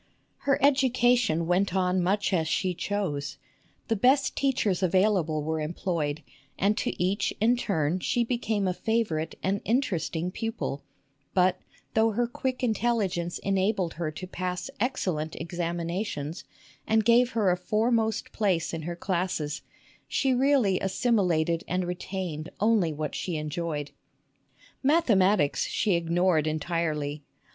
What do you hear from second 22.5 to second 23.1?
only